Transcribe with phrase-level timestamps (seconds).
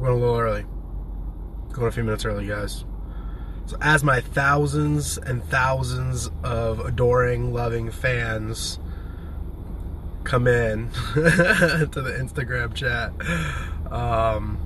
[0.00, 0.64] We're going a little early.
[1.72, 2.86] Going a few minutes early, guys.
[3.66, 8.78] So, as my thousands and thousands of adoring, loving fans
[10.24, 13.12] come in to the Instagram chat,
[13.92, 14.58] um,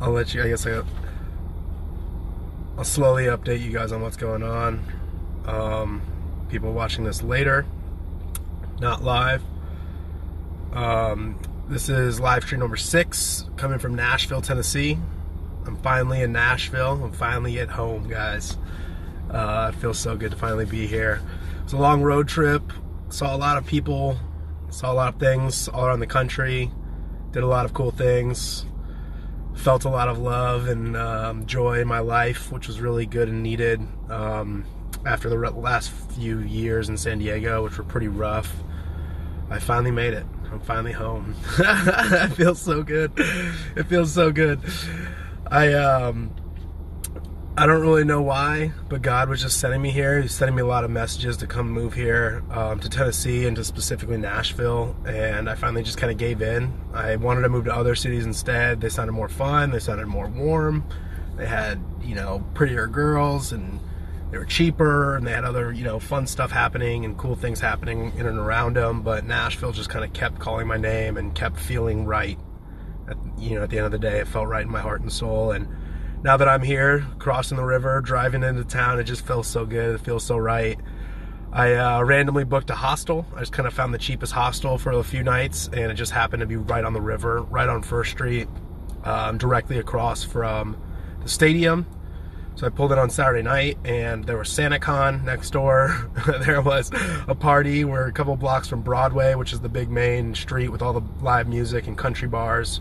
[0.00, 0.42] I'll let you.
[0.42, 0.82] I guess I.
[2.76, 4.84] I'll slowly update you guys on what's going on.
[5.46, 6.02] Um,
[6.48, 7.64] people watching this later,
[8.80, 9.44] not live.
[10.72, 11.38] Um,
[11.72, 14.98] this is live stream number six, coming from Nashville, Tennessee.
[15.64, 17.02] I'm finally in Nashville.
[17.02, 18.58] I'm finally at home, guys.
[19.30, 21.22] Uh, it feels so good to finally be here.
[21.62, 22.62] It's a long road trip.
[23.08, 24.18] Saw a lot of people.
[24.68, 26.70] Saw a lot of things all around the country.
[27.30, 28.66] Did a lot of cool things.
[29.54, 33.30] Felt a lot of love and um, joy in my life, which was really good
[33.30, 33.80] and needed.
[34.10, 34.66] Um,
[35.06, 38.52] after the last few years in San Diego, which were pretty rough,
[39.48, 40.26] I finally made it.
[40.52, 41.34] I'm finally home.
[41.58, 43.12] it feels so good.
[43.16, 44.60] It feels so good.
[45.50, 46.34] I um
[47.56, 50.22] I don't really know why, but God was just sending me here.
[50.22, 53.54] He's sending me a lot of messages to come move here um, to Tennessee and
[53.56, 54.96] to specifically Nashville.
[55.06, 56.72] And I finally just kind of gave in.
[56.94, 58.80] I wanted to move to other cities instead.
[58.80, 59.70] They sounded more fun.
[59.70, 60.84] They sounded more warm.
[61.36, 63.80] They had, you know, prettier girls and
[64.32, 67.60] they were cheaper and they had other you know fun stuff happening and cool things
[67.60, 71.34] happening in and around them but nashville just kind of kept calling my name and
[71.34, 72.38] kept feeling right
[73.08, 75.02] at, you know at the end of the day it felt right in my heart
[75.02, 75.68] and soul and
[76.22, 79.94] now that i'm here crossing the river driving into town it just feels so good
[79.94, 80.80] it feels so right.
[81.54, 83.26] I uh, randomly booked a hostel.
[83.36, 86.10] I just kind of found the cheapest hostel for a few nights and it just
[86.10, 88.48] happened to be right on the river right on first street
[89.04, 90.78] um, directly across from
[91.22, 91.86] the stadium
[92.54, 96.10] so I pulled it on Saturday night, and there was SantaCon next door.
[96.44, 96.90] there was
[97.26, 100.82] a party We're a couple blocks from Broadway, which is the big main street with
[100.82, 102.80] all the live music and country bars.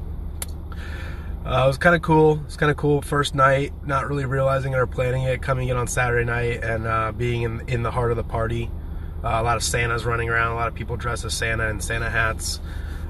[1.45, 2.39] Uh, it was kind of cool.
[2.45, 3.01] It's kind of cool.
[3.01, 6.85] First night, not really realizing it or planning it, coming in on Saturday night and
[6.85, 8.69] uh, being in in the heart of the party.
[9.23, 10.51] Uh, a lot of Santas running around.
[10.51, 12.59] A lot of people dressed as Santa and Santa hats.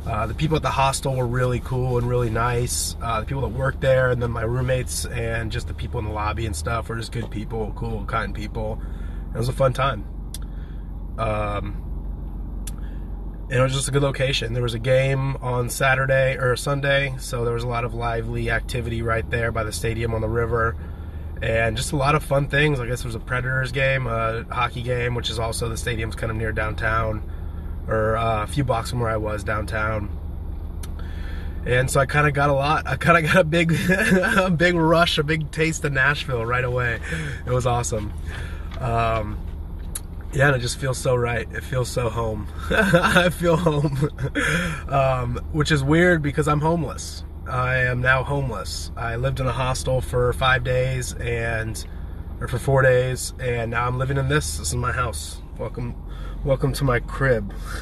[0.06, 2.96] Uh, the people at the hostel were really cool and really nice.
[3.02, 6.06] Uh, the people that worked there, and then my roommates, and just the people in
[6.06, 8.82] the lobby and stuff were just good people, cool, kind people.
[9.34, 10.04] It was a fun time.
[11.20, 11.88] Um,
[13.52, 14.54] and it was just a good location.
[14.54, 18.50] There was a game on Saturday or Sunday, so there was a lot of lively
[18.50, 20.78] activity right there by the stadium on the river,
[21.44, 22.80] and just a lot of fun things.
[22.80, 26.16] I guess there was a Predators game, a hockey game, which is also the stadium's
[26.16, 27.22] kind of near downtown
[27.88, 30.10] or uh, a few blocks from where I was downtown.
[31.66, 32.88] And so I kind of got a lot.
[32.88, 36.64] I kind of got a big, a big rush, a big taste of Nashville right
[36.64, 37.00] away.
[37.46, 38.14] It was awesome.
[38.80, 39.38] Um,
[40.34, 41.48] yeah, and it just feels so right.
[41.52, 42.48] It feels so home.
[42.70, 44.10] I feel home,
[44.88, 47.24] um, which is weird because I'm homeless.
[47.48, 48.92] I am now homeless.
[48.96, 51.84] I lived in a hostel for five days and,
[52.40, 54.58] or for four days, and now I'm living in this.
[54.58, 55.42] This is my house.
[55.58, 55.96] Welcome,
[56.44, 57.54] welcome to my crib.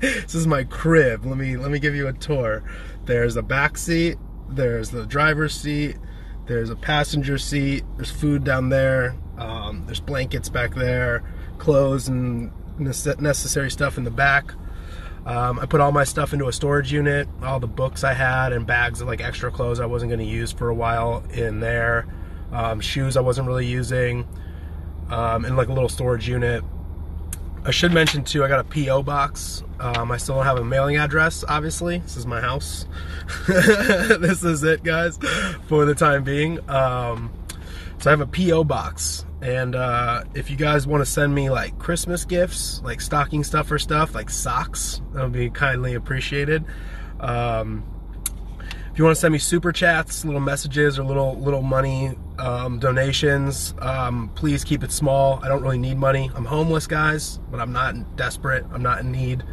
[0.00, 1.24] this is my crib.
[1.26, 2.62] Let me let me give you a tour.
[3.04, 4.16] There's a back seat,
[4.48, 5.96] there's the driver's seat,
[6.46, 11.22] there's a passenger seat, there's food down there, um, there's blankets back there,
[11.58, 14.54] clothes and necessary stuff in the back.
[15.26, 18.54] Um, I put all my stuff into a storage unit, all the books I had
[18.54, 21.60] and bags of like extra clothes I wasn't going to use for a while in
[21.60, 22.06] there.
[22.52, 24.26] Um, shoes I wasn't really using,
[25.10, 26.64] um, in like a little storage unit.
[27.64, 29.02] I should mention too, I got a P.O.
[29.02, 29.62] box.
[29.78, 31.98] Um, I still don't have a mailing address, obviously.
[31.98, 32.86] This is my house.
[33.48, 35.18] this is it, guys,
[35.66, 36.58] for the time being.
[36.70, 37.30] Um,
[37.98, 38.64] so I have a P.O.
[38.64, 39.26] box.
[39.42, 43.70] And uh, if you guys want to send me like Christmas gifts, like stocking stuff
[43.70, 46.64] or stuff, like socks, that would be kindly appreciated.
[47.20, 47.84] Um,
[48.92, 52.78] if you want to send me super chats, little messages, or little little money um,
[52.78, 55.38] donations, um, please keep it small.
[55.42, 56.30] I don't really need money.
[56.34, 58.64] I'm homeless, guys, but I'm not desperate.
[58.72, 59.44] I'm not in need.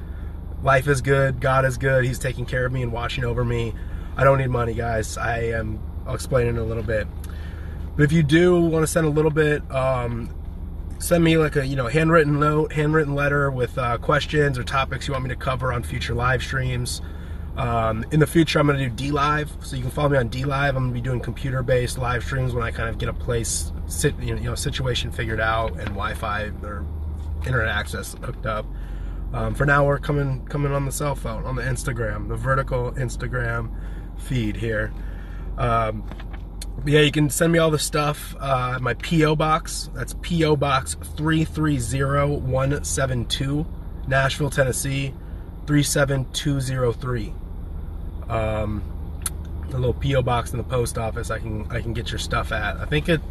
[0.63, 1.39] Life is good.
[1.39, 2.05] God is good.
[2.05, 3.73] He's taking care of me and watching over me.
[4.15, 5.17] I don't need money, guys.
[5.17, 5.79] I am.
[6.07, 7.07] I'll explain in a little bit.
[7.95, 10.33] But if you do want to send a little bit, um,
[10.99, 15.07] send me like a you know handwritten note, handwritten letter with uh, questions or topics
[15.07, 17.01] you want me to cover on future live streams.
[17.57, 20.29] Um, in the future, I'm going to do DLive, so you can follow me on
[20.29, 20.69] DLive.
[20.69, 23.71] I'm going to be doing computer-based live streams when I kind of get a place,
[23.87, 26.85] sit, you know, situation figured out, and Wi-Fi or
[27.45, 28.65] internet access hooked up.
[29.33, 32.91] Um, for now, we're coming coming on the cell phone, on the Instagram, the vertical
[32.93, 33.71] Instagram
[34.17, 34.93] feed here.
[35.57, 36.07] Um,
[36.85, 38.35] yeah, you can send me all the stuff.
[38.39, 43.65] Uh, my PO box, that's PO box three three zero one seven two,
[44.07, 45.13] Nashville, Tennessee.
[45.67, 47.33] 37203.
[48.29, 48.83] Um,
[49.69, 51.29] a little PO box in the post office.
[51.29, 52.77] I can I can get your stuff at.
[52.77, 53.21] I think it.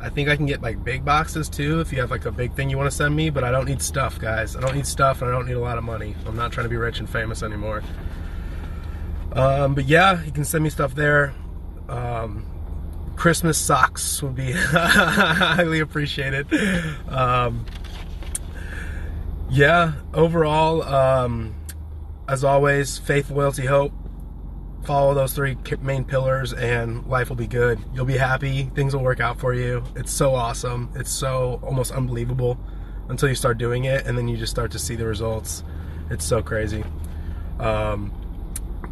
[0.00, 2.52] I think I can get like big boxes too if you have like a big
[2.54, 3.30] thing you want to send me.
[3.30, 4.56] But I don't need stuff, guys.
[4.56, 6.14] I don't need stuff, and I don't need a lot of money.
[6.26, 7.82] I'm not trying to be rich and famous anymore.
[9.32, 11.34] Um, but yeah, you can send me stuff there.
[11.88, 12.46] Um,
[13.16, 16.46] Christmas socks would be highly appreciated.
[17.08, 17.64] Um,
[19.50, 21.54] yeah, overall, um,
[22.28, 23.92] as always, faith, loyalty, hope.
[24.84, 27.78] Follow those three main pillars, and life will be good.
[27.94, 28.64] You'll be happy.
[28.74, 29.82] Things will work out for you.
[29.96, 30.90] It's so awesome.
[30.94, 32.58] It's so almost unbelievable
[33.08, 35.64] until you start doing it, and then you just start to see the results.
[36.10, 36.84] It's so crazy.
[37.58, 38.12] Um,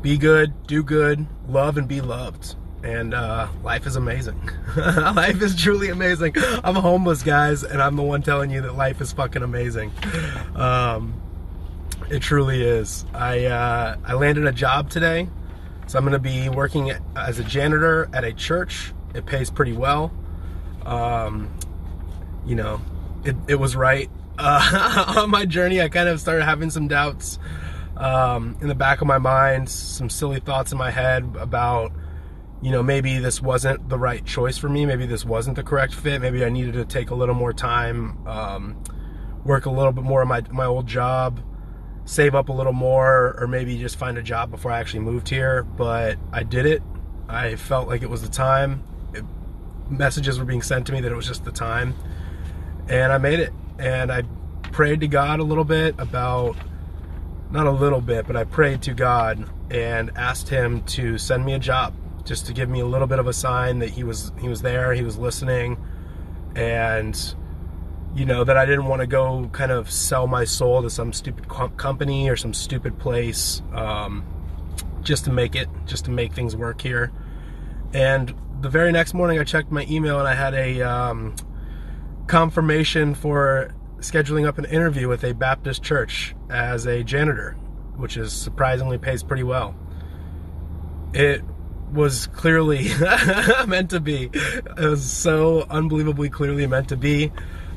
[0.00, 4.50] be good, do good, love, and be loved and uh, life is amazing.
[4.76, 6.34] life is truly amazing.
[6.64, 9.92] I'm homeless, guys, and I'm the one telling you that life is fucking amazing.
[10.54, 11.20] Um,
[12.10, 13.04] it truly is.
[13.14, 15.28] I uh, I landed a job today,
[15.86, 18.92] so I'm going to be working as a janitor at a church.
[19.14, 20.12] It pays pretty well.
[20.84, 21.54] Um,
[22.46, 22.80] you know,
[23.24, 24.10] it, it was right.
[24.38, 27.38] Uh, on my journey, I kind of started having some doubts
[27.96, 31.92] um, in the back of my mind, some silly thoughts in my head about
[32.62, 34.86] you know, maybe this wasn't the right choice for me.
[34.86, 36.22] Maybe this wasn't the correct fit.
[36.22, 38.82] Maybe I needed to take a little more time, um,
[39.44, 41.40] work a little bit more on my, my old job,
[42.04, 45.28] save up a little more, or maybe just find a job before I actually moved
[45.28, 45.62] here.
[45.62, 46.82] But I did it.
[47.28, 48.82] I felt like it was the time.
[49.14, 49.24] It,
[49.88, 51.94] messages were being sent to me that it was just the time.
[52.88, 53.52] And I made it.
[53.78, 54.22] And I
[54.72, 56.56] prayed to God a little bit about,
[57.50, 61.54] not a little bit, but I prayed to God and asked Him to send me
[61.54, 61.94] a job
[62.24, 64.62] just to give me a little bit of a sign that he was he was
[64.62, 65.76] there, he was listening,
[66.54, 67.34] and
[68.14, 71.12] you know that I didn't want to go kind of sell my soul to some
[71.12, 74.24] stupid company or some stupid place um,
[75.02, 77.10] just to make it, just to make things work here.
[77.94, 81.34] And the very next morning, I checked my email and I had a um,
[82.26, 87.52] confirmation for scheduling up an interview with a Baptist church as a janitor,
[87.96, 89.74] which is surprisingly pays pretty well.
[91.14, 91.42] It
[91.92, 92.88] was clearly
[93.66, 94.30] meant to be.
[94.32, 97.32] It was so unbelievably clearly meant to be.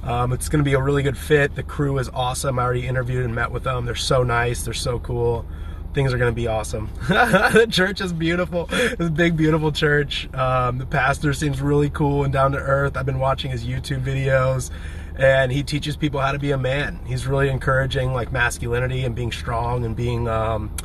[0.05, 1.55] Um, it's going to be a really good fit.
[1.55, 2.59] The crew is awesome.
[2.59, 3.85] I already interviewed and met with them.
[3.85, 4.63] They're so nice.
[4.63, 5.45] They're so cool.
[5.93, 6.89] Things are going to be awesome.
[7.07, 8.67] the church is beautiful.
[8.69, 10.31] It's a big, beautiful church.
[10.33, 12.95] Um, the pastor seems really cool and down to earth.
[12.97, 14.69] I've been watching his YouTube videos
[15.17, 16.99] and he teaches people how to be a man.
[17.05, 20.75] He's really encouraging like masculinity and being strong and being um,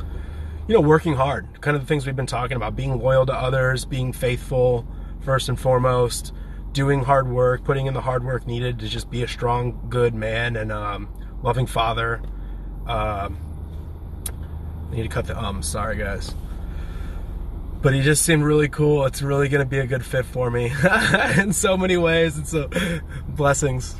[0.67, 3.33] you know, working hard, kind of the things we've been talking about, being loyal to
[3.33, 4.87] others, being faithful
[5.19, 6.33] first and foremost,
[6.73, 10.13] doing hard work, putting in the hard work needed to just be a strong, good
[10.13, 11.09] man and um,
[11.43, 12.21] loving father.
[12.87, 13.37] Um,
[14.91, 15.63] I need to cut the um.
[15.63, 16.33] Sorry, guys.
[17.81, 19.05] But he just seemed really cool.
[19.05, 20.71] It's really to be a good fit for me
[21.37, 22.37] in so many ways.
[22.37, 23.95] It's a blessings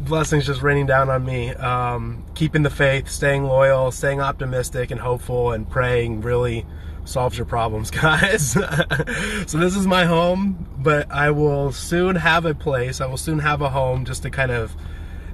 [0.00, 1.50] blessings just raining down on me.
[1.54, 6.66] Um, keeping the faith, staying loyal, staying optimistic and hopeful, and praying really
[7.04, 8.52] solves your problems, guys.
[8.52, 13.00] so this is my home, but I will soon have a place.
[13.00, 14.74] I will soon have a home just to kind of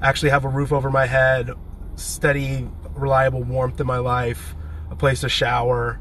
[0.03, 1.51] actually have a roof over my head,
[1.97, 4.55] steady, reliable warmth in my life,
[4.91, 6.01] a place to shower,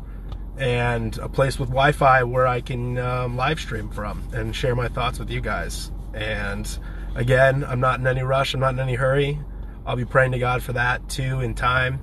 [0.57, 4.87] and a place with Wi-Fi where I can um, live stream from and share my
[4.87, 5.91] thoughts with you guys.
[6.13, 6.67] And
[7.15, 9.39] Again, I'm not in any rush, I'm not in any hurry.
[9.85, 11.99] I'll be praying to God for that too in time,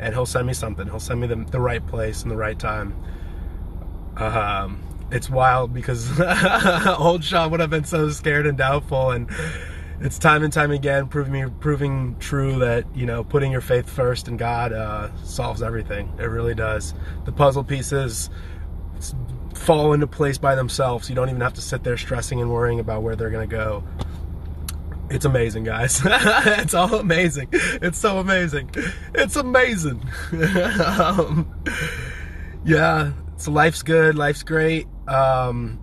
[0.00, 0.86] and He'll send me something.
[0.86, 2.96] He'll send me the, the right place and the right time.
[4.16, 6.08] Um, it's wild because
[6.98, 9.28] old Sean would have been so scared and doubtful, and
[10.00, 13.88] it's time and time again proving me proving true that you know putting your faith
[13.88, 16.12] first in God uh, solves everything.
[16.18, 16.94] It really does.
[17.24, 18.30] The puzzle pieces
[19.54, 21.08] fall into place by themselves.
[21.08, 23.84] You don't even have to sit there stressing and worrying about where they're to go.
[25.10, 26.00] It's amazing, guys.
[26.04, 27.48] it's all amazing.
[27.52, 28.70] It's so amazing.
[29.12, 30.08] It's amazing.
[30.86, 31.52] um,
[32.64, 34.14] yeah, so life's good.
[34.14, 34.86] Life's great.
[35.08, 35.80] Um,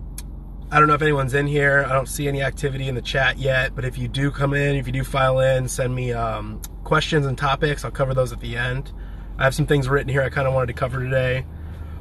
[0.70, 1.84] I don't know if anyone's in here.
[1.86, 4.76] I don't see any activity in the chat yet, but if you do come in,
[4.76, 7.84] if you do file in, send me um, questions and topics.
[7.84, 8.92] I'll cover those at the end.
[9.36, 11.44] I have some things written here I kind of wanted to cover today.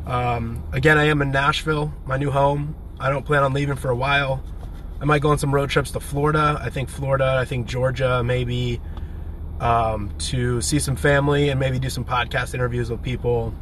[0.06, 2.74] Um, again, I am in Nashville, my new home.
[3.02, 4.42] I don't plan on leaving for a while.
[5.00, 6.60] I might go on some road trips to Florida.
[6.62, 8.82] I think Florida, I think Georgia, maybe
[9.60, 13.54] um, to see some family and maybe do some podcast interviews with people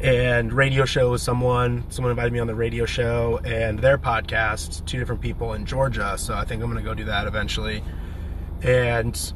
[0.00, 1.84] and radio show with someone.
[1.90, 6.16] Someone invited me on the radio show and their podcast, two different people in Georgia.
[6.18, 7.82] So I think I'm going to go do that eventually.
[8.62, 9.32] And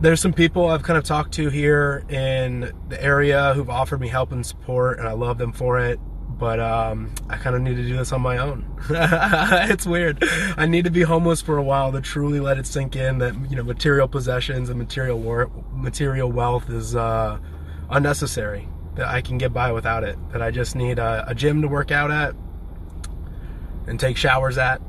[0.00, 4.08] there's some people I've kind of talked to here in the area who've offered me
[4.08, 6.00] help and support, and I love them for it.
[6.38, 8.64] But um, I kind of need to do this on my own.
[8.90, 10.22] it's weird.
[10.56, 13.34] I need to be homeless for a while to truly let it sink in that
[13.48, 17.38] you know material possessions and material war- material wealth is uh,
[17.90, 18.68] unnecessary.
[18.96, 20.16] That I can get by without it.
[20.32, 22.34] That I just need a, a gym to work out at
[23.86, 24.80] and take showers at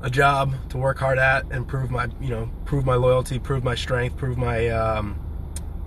[0.00, 3.64] a job to work hard at and prove my you know prove my loyalty prove
[3.64, 5.18] my strength prove my um,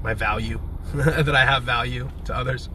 [0.03, 0.59] my value
[0.93, 2.69] that i have value to others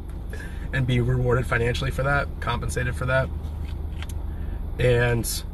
[0.72, 3.28] and be rewarded financially for that compensated for that
[4.78, 5.44] and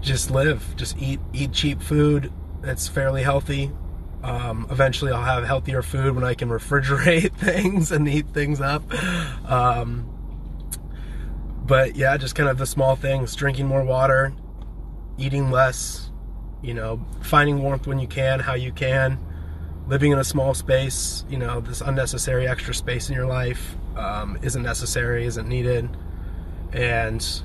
[0.00, 3.72] just live just eat eat cheap food that's fairly healthy.
[4.22, 8.82] Um, eventually i'll have healthier food when i can refrigerate things and heat things up.
[9.50, 10.08] Um,
[11.64, 14.32] but yeah, just kind of the small things drinking more water,
[15.18, 16.10] eating less,
[16.60, 19.18] you know, finding warmth when you can, how you can,
[19.88, 24.38] living in a small space, you know, this unnecessary extra space in your life um,
[24.42, 25.88] isn't necessary, isn't needed.
[26.72, 27.42] And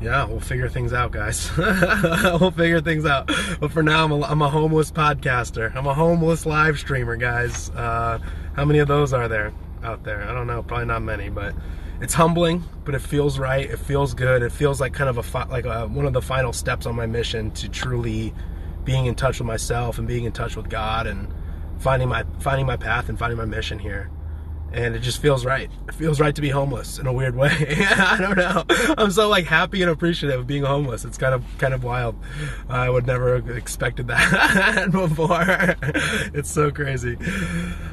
[0.00, 1.50] yeah, we'll figure things out, guys.
[1.58, 3.30] we'll figure things out.
[3.60, 5.74] But for now, I'm a, I'm a homeless podcaster.
[5.74, 7.70] I'm a homeless live streamer, guys.
[7.70, 8.18] Uh,
[8.54, 10.22] how many of those are there out there?
[10.22, 10.62] I don't know.
[10.62, 11.54] Probably not many, but
[12.00, 13.68] it's humbling, but it feels right.
[13.68, 14.42] It feels good.
[14.42, 16.94] It feels like kind of a fi- like a, one of the final steps on
[16.94, 18.32] my mission to truly
[18.84, 21.28] being in touch with myself and being in touch with God and
[21.78, 24.10] finding my finding my path and finding my mission here
[24.72, 25.70] and it just feels right.
[25.88, 27.50] It feels right to be homeless in a weird way.
[27.90, 28.64] I don't know.
[28.98, 31.04] I'm so like happy and appreciative of being homeless.
[31.04, 32.16] It's kind of kind of wild.
[32.68, 35.76] I would never have expected that before.
[36.34, 37.16] It's so crazy.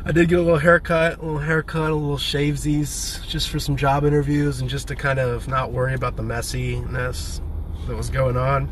[0.06, 3.78] I did get a little haircut, a little haircut, a little shavesies, just for some
[3.78, 7.42] job interviews and just to kind of not worry about the messiness
[7.88, 8.72] that was going on.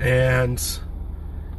[0.00, 0.62] And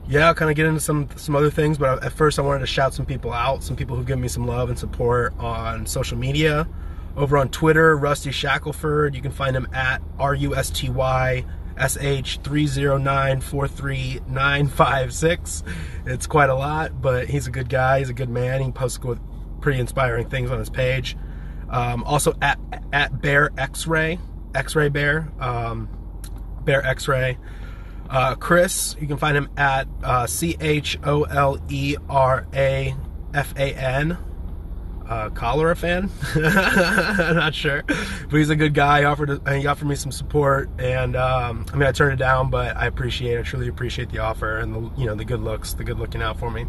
[0.09, 2.59] yeah, I'll kind of get into some some other things, but at first I wanted
[2.59, 5.85] to shout some people out, some people who give me some love and support on
[5.85, 6.67] social media.
[7.15, 11.43] Over on Twitter, Rusty Shackelford, you can find him at R U S T Y
[11.75, 15.63] S H three zero nine four three nine five six.
[16.05, 17.99] It's quite a lot, but he's a good guy.
[17.99, 18.61] He's a good man.
[18.61, 18.99] He posts
[19.61, 21.17] pretty inspiring things on his page.
[21.69, 22.59] Um, also at
[22.93, 24.19] at Bear X Ray,
[24.55, 25.89] X Ray Bear, um,
[26.63, 27.37] Bear X Ray.
[28.09, 32.95] Uh, Chris, you can find him at uh, C H O L E R A
[33.33, 34.17] F A N.
[35.07, 36.09] Uh, cholera fan.
[36.35, 38.99] Not sure, but he's a good guy.
[38.99, 42.49] He offered he offered me some support, and um, I mean I turned it down,
[42.49, 45.73] but I appreciate, I truly appreciate the offer and the you know the good looks,
[45.75, 46.65] the good looking out for me.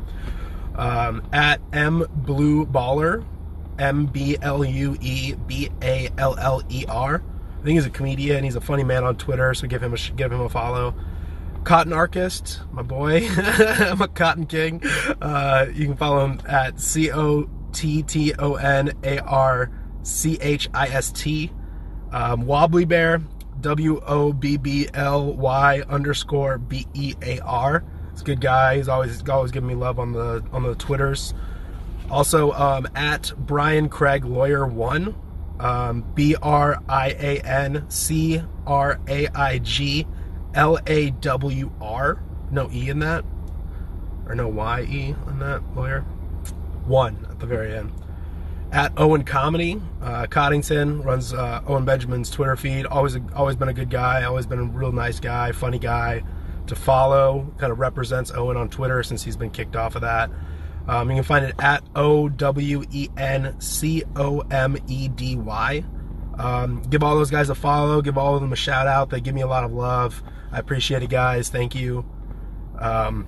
[0.77, 3.25] Um, at M Blue Baller,
[3.81, 7.21] M B L U E B A L L E R.
[7.59, 8.45] I think he's a comedian.
[8.45, 10.95] He's a funny man on Twitter, so give him a give him a follow.
[11.69, 13.29] Cotton Archist, my boy.
[13.37, 14.83] I'm a Cotton King.
[15.21, 19.71] Uh, you can follow him at C O T T O N A R
[20.03, 21.53] C H I S T.
[22.11, 23.21] Um, Wobbly Bear,
[23.61, 27.85] W O B B L Y underscore B E A R.
[28.13, 28.77] He's a good guy.
[28.77, 31.35] He's always always giving me love on the on the Twitters.
[32.11, 35.15] Also um, at Brian Craig Lawyer One,
[35.61, 40.07] um, B R I A N C R A I G
[40.59, 43.25] L A W R, no E in that,
[44.27, 46.01] or no Y E on that lawyer.
[46.85, 47.93] One at the very end.
[48.73, 52.87] At Owen Comedy, uh, Coddington runs uh, Owen Benjamin's Twitter feed.
[52.87, 54.25] Always, always been a good guy.
[54.25, 56.25] Always been a real nice guy, funny guy
[56.67, 57.55] to follow.
[57.57, 60.29] Kind of represents Owen on Twitter since he's been kicked off of that.
[60.89, 65.37] Um, you can find it at O W E N C O M E D
[65.37, 65.85] Y.
[66.39, 68.01] Um, give all those guys a follow.
[68.01, 69.11] Give all of them a shout out.
[69.11, 70.23] They give me a lot of love.
[70.53, 71.49] I appreciate it, guys.
[71.49, 72.05] Thank you.
[72.79, 73.27] Um,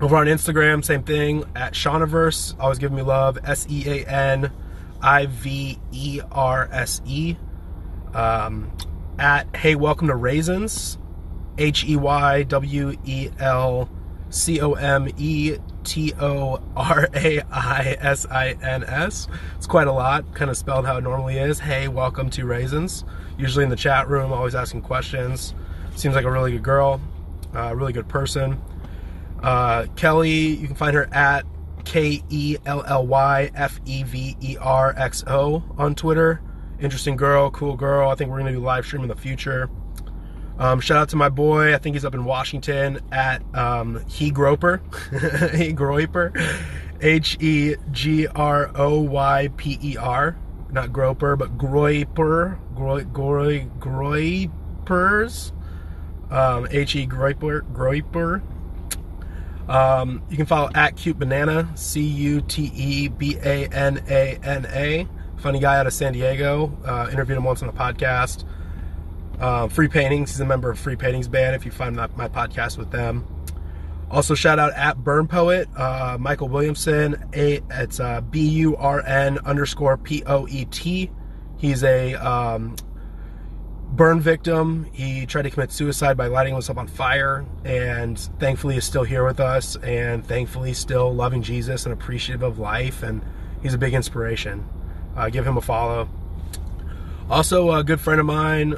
[0.00, 2.58] over on Instagram, same thing at Seaniverse.
[2.58, 3.38] Always giving me love.
[3.44, 4.50] S E A N
[5.00, 7.36] I V E R S E.
[8.14, 8.76] Um,
[9.18, 10.98] at Hey, welcome to Raisins.
[11.58, 13.88] H E Y W E L
[14.30, 19.28] C O M E T O R A I S I N S.
[19.56, 21.58] It's quite a lot, kind of spelled how it normally is.
[21.58, 23.04] Hey, welcome to Raisins.
[23.38, 25.54] Usually in the chat room, always asking questions.
[25.96, 27.00] Seems like a really good girl,
[27.54, 28.60] uh, really good person.
[29.42, 31.44] Uh, Kelly, you can find her at
[31.84, 36.40] K E L L Y F E V E R X O on Twitter.
[36.80, 38.08] Interesting girl, cool girl.
[38.08, 39.68] I think we're going to do live stream in the future.
[40.60, 41.74] Um, shout out to my boy.
[41.74, 44.80] I think he's up in Washington at um, He Groper.
[45.56, 46.32] he Groper.
[47.00, 50.36] H E G R O Y P E R.
[50.70, 52.58] Not Groper, but Groiper.
[52.76, 55.52] Groi, Groi, Groipers
[56.30, 57.06] um, H.E.
[57.06, 57.62] Groiper.
[57.72, 58.42] Groiper.
[59.68, 64.38] Um, you can follow at Cute Banana, C U T E B A N A
[64.42, 65.06] N A.
[65.36, 66.76] Funny guy out of San Diego.
[66.84, 68.44] Uh, interviewed him once on a podcast.
[69.40, 72.28] Uh, Free Paintings, he's a member of Free Paintings Band if you find my, my
[72.28, 73.26] podcast with them.
[74.10, 77.16] Also, shout out at Burn Poet, uh, Michael Williamson.
[77.32, 81.10] A, it's uh, B U R N underscore P O E T.
[81.58, 82.74] He's a um,
[83.92, 84.88] burn victim.
[84.92, 89.24] He tried to commit suicide by lighting himself on fire, and thankfully is still here
[89.24, 93.02] with us, and thankfully still loving Jesus and appreciative of life.
[93.02, 93.22] And
[93.62, 94.68] he's a big inspiration.
[95.16, 96.08] Uh, give him a follow.
[97.30, 98.76] Also, a good friend of mine.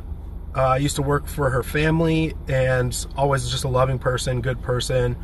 [0.54, 5.16] Uh, used to work for her family, and always just a loving person, good person.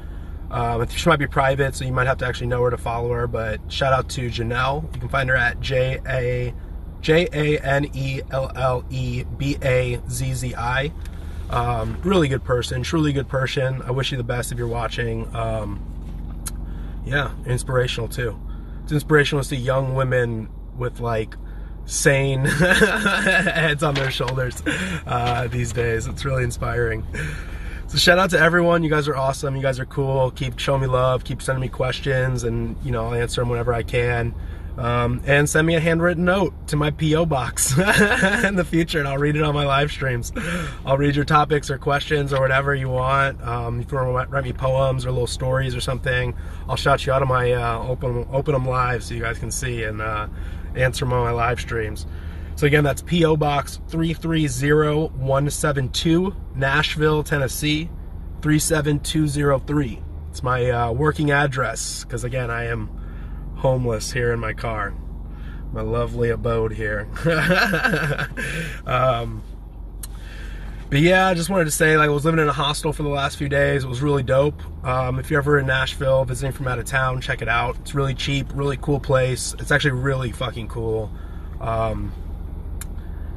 [0.51, 3.13] Um, she might be private, so you might have to actually know her to follow
[3.13, 3.27] her.
[3.27, 4.93] But shout out to Janelle.
[4.95, 6.55] You can find her at J A
[7.01, 10.93] J A N E L L E B A Z Z I.
[11.51, 13.83] Um, really good person, truly good person.
[13.83, 15.35] I wish you the best if you're watching.
[15.35, 15.83] Um,
[17.05, 18.39] yeah, inspirational too.
[18.83, 21.35] It's inspirational to see young women with like
[21.89, 24.63] sane heads on their shoulders
[25.07, 26.07] uh, these days.
[26.07, 27.05] It's really inspiring.
[27.89, 28.83] So shout out to everyone.
[28.83, 29.57] You guys are awesome.
[29.57, 30.31] You guys are cool.
[30.33, 31.25] Keep showing me love.
[31.25, 34.35] Keep sending me questions, and you know I'll answer them whenever I can.
[34.77, 37.77] Um, and send me a handwritten note to my PO box
[38.45, 40.33] in the future, and I'll read it on my live streams.
[40.87, 43.43] I'll read your topics or questions or whatever you want.
[43.43, 46.33] Um, if you want to write me poems or little stories or something,
[46.69, 49.51] I'll shout you out of my uh, open open them live so you guys can
[49.51, 50.29] see and uh,
[50.79, 52.07] answer them on my live streams.
[52.57, 57.91] So again, that's PO Box 330172, Nashville, Tennessee
[58.43, 60.03] 37203.
[60.31, 62.89] It's my uh, working address because again, I am
[63.57, 64.95] homeless here in my car.
[65.73, 67.07] My lovely abode here.
[68.87, 69.43] um,
[70.91, 73.03] but yeah, I just wanted to say, like, I was living in a hostel for
[73.03, 73.85] the last few days.
[73.85, 74.61] It was really dope.
[74.85, 77.77] Um, if you're ever in Nashville, visiting from out of town, check it out.
[77.81, 79.55] It's really cheap, really cool place.
[79.59, 81.11] It's actually really fucking cool.
[81.61, 82.13] Um,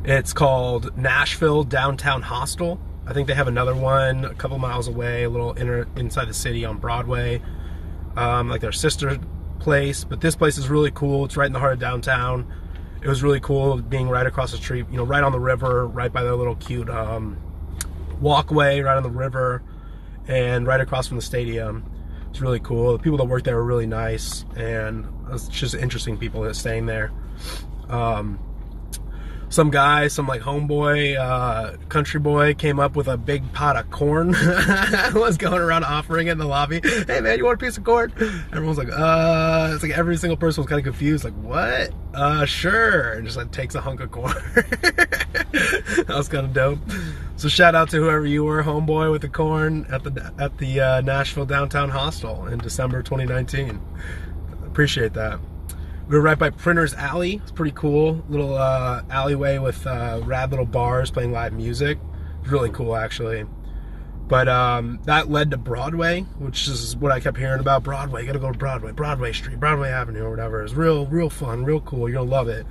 [0.03, 2.79] it's called Nashville Downtown Hostel.
[3.05, 6.33] I think they have another one a couple miles away, a little inner inside the
[6.33, 7.41] city on Broadway,
[8.15, 9.19] um, like their sister
[9.59, 10.03] place.
[10.03, 11.25] But this place is really cool.
[11.25, 12.51] It's right in the heart of downtown.
[13.01, 15.87] It was really cool being right across the street, you know, right on the river,
[15.87, 17.37] right by their little cute um,
[18.19, 19.63] walkway, right on the river,
[20.27, 21.83] and right across from the stadium.
[22.29, 22.93] It's really cool.
[22.93, 26.85] The people that work there are really nice, and it's just interesting people that staying
[26.85, 27.11] there.
[27.89, 28.39] Um,
[29.51, 33.91] some guy, some like homeboy, uh, country boy came up with a big pot of
[33.91, 34.29] corn.
[35.13, 36.79] was going around offering it in the lobby.
[36.81, 38.13] Hey man, you want a piece of corn?
[38.53, 41.25] Everyone's like, uh, it's like every single person was kind of confused.
[41.25, 41.91] Like, what?
[42.13, 43.11] Uh, sure.
[43.13, 44.33] And just like takes a hunk of corn.
[44.55, 46.79] that was kind of dope.
[47.35, 50.79] So shout out to whoever you were, homeboy with the corn at the at the
[50.79, 53.81] uh, Nashville Downtown Hostel in December 2019.
[54.65, 55.39] Appreciate that.
[56.11, 57.35] We were right by Printer's Alley.
[57.35, 58.21] It's pretty cool.
[58.27, 61.99] Little uh, alleyway with uh, rad little bars playing live music.
[62.41, 63.45] It's really cool, actually.
[64.27, 67.83] But um, that led to Broadway, which is what I kept hearing about.
[67.83, 70.61] Broadway, you gotta go to Broadway, Broadway Street, Broadway Avenue, or whatever.
[70.61, 72.09] It's real, real fun, real cool.
[72.09, 72.67] You're gonna love it.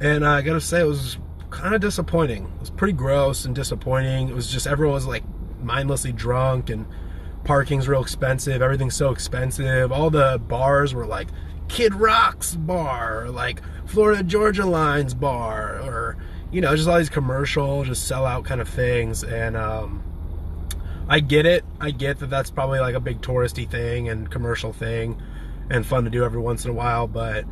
[0.00, 1.16] And uh, I gotta say, it was
[1.50, 2.42] kind of disappointing.
[2.56, 4.30] It was pretty gross and disappointing.
[4.30, 5.22] It was just everyone was like
[5.62, 6.86] mindlessly drunk and
[7.44, 8.62] parking's real expensive.
[8.62, 9.92] Everything's so expensive.
[9.92, 11.28] All the bars were like
[11.68, 16.16] Kid Rock's bar, or like Florida Georgia Line's bar, or
[16.50, 19.24] you know, just all these commercial, just sell out kind of things.
[19.24, 20.02] And um,
[21.08, 21.64] I get it.
[21.80, 25.20] I get that that's probably like a big touristy thing and commercial thing,
[25.70, 27.06] and fun to do every once in a while.
[27.06, 27.44] But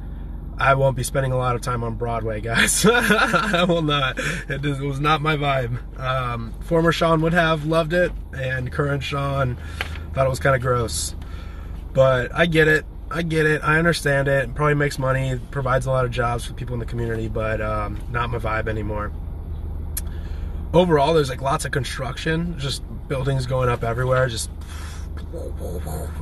[0.58, 2.86] I won't be spending a lot of time on Broadway, guys.
[2.88, 4.18] I will not.
[4.48, 5.98] It, was not my vibe.
[5.98, 9.56] Um, former Sean would have loved it, and current Sean
[10.14, 11.14] thought it was kind of gross.
[11.92, 12.86] But I get it.
[13.12, 13.62] I get it.
[13.62, 14.48] I understand it.
[14.48, 14.54] it.
[14.54, 18.00] Probably makes money, provides a lot of jobs for people in the community, but um,
[18.10, 19.12] not my vibe anymore.
[20.72, 24.50] Overall, there's like lots of construction, just buildings going up everywhere, just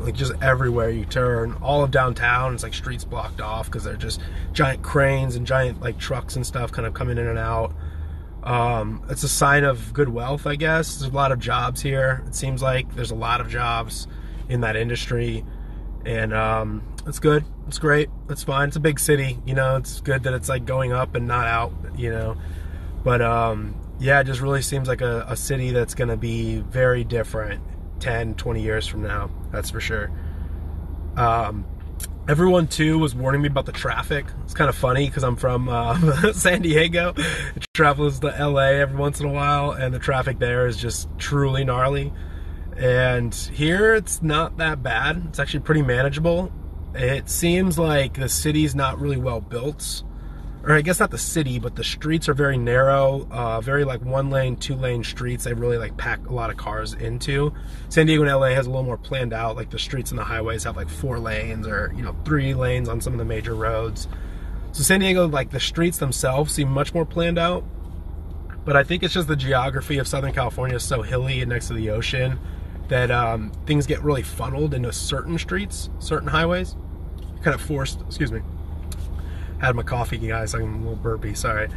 [0.00, 1.52] like just everywhere you turn.
[1.62, 4.20] All of downtown, it's like streets blocked off because they're just
[4.52, 7.72] giant cranes and giant like trucks and stuff kind of coming in and out.
[8.42, 10.96] Um, it's a sign of good wealth, I guess.
[10.96, 12.24] There's a lot of jobs here.
[12.26, 14.08] It seems like there's a lot of jobs
[14.48, 15.44] in that industry
[16.04, 17.44] and um, it's good.
[17.66, 18.08] It's great.
[18.28, 18.68] It's fine.
[18.68, 19.76] It's a big city, you know.
[19.76, 22.36] It's good that it's like going up and not out, you know.
[23.04, 26.60] But um, yeah, it just really seems like a, a city that's going to be
[26.60, 27.62] very different
[28.00, 29.30] 10, 20 years from now.
[29.52, 30.10] That's for sure.
[31.16, 31.64] Um,
[32.28, 34.26] everyone too was warning me about the traffic.
[34.44, 37.14] It's kind of funny because I'm from uh, San Diego.
[37.16, 41.08] It travels to LA every once in a while, and the traffic there is just
[41.18, 42.12] truly gnarly
[42.76, 45.22] And here it's not that bad.
[45.28, 46.52] It's actually pretty manageable.
[46.94, 50.02] It seems like the city's not really well built.
[50.62, 54.04] Or I guess not the city, but the streets are very narrow, uh, very like
[54.04, 55.44] one lane, two lane streets.
[55.44, 57.54] They really like pack a lot of cars into.
[57.88, 59.56] San Diego and LA has a little more planned out.
[59.56, 62.90] Like the streets and the highways have like four lanes or you know three lanes
[62.90, 64.06] on some of the major roads.
[64.72, 67.64] So San Diego, like the streets themselves, seem much more planned out.
[68.64, 71.68] But I think it's just the geography of Southern California is so hilly and next
[71.68, 72.38] to the ocean
[72.90, 76.76] that um, things get really funneled into certain streets, certain highways.
[77.42, 78.42] Kind of forced, excuse me.
[79.60, 80.54] Had my coffee, guys.
[80.54, 81.68] I'm a little burpy, sorry.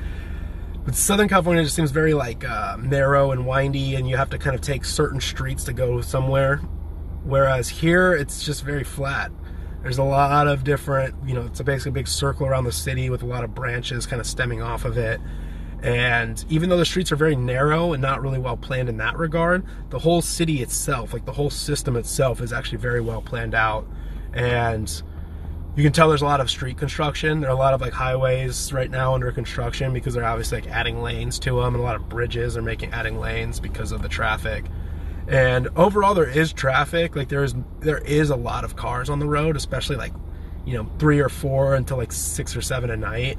[0.84, 4.39] But Southern California just seems very like uh, narrow and windy, and you have to
[4.39, 6.58] kind of take certain streets to go somewhere.
[7.23, 9.32] Whereas here, it's just very flat.
[9.84, 12.71] There's a lot of different, you know, it's a basically a big circle around the
[12.71, 15.21] city with a lot of branches kind of stemming off of it.
[15.84, 19.17] And even though the streets are very narrow and not really well planned in that
[19.17, 23.54] regard, the whole city itself, like the whole system itself, is actually very well planned
[23.54, 23.86] out.
[24.32, 24.89] And
[25.76, 27.41] you can tell there's a lot of street construction.
[27.41, 30.69] There are a lot of like highways right now under construction because they're obviously like
[30.69, 34.02] adding lanes to them, and a lot of bridges are making adding lanes because of
[34.02, 34.63] the traffic.
[35.28, 37.17] And overall, there is traffic.
[37.17, 40.13] Like there is there is a lot of cars on the road, especially like
[40.65, 43.38] you know three or four until like six or seven at night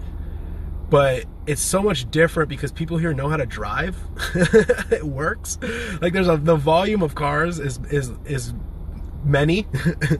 [0.90, 3.96] but it's so much different because people here know how to drive.
[4.90, 5.58] it works.
[6.00, 8.54] Like there's a the volume of cars is is is
[9.24, 9.66] many